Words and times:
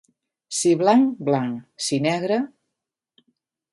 Si 0.59 0.71
blanc, 0.79 1.21
blanc, 1.29 1.61
si 1.89 2.01
negre... 2.09 2.39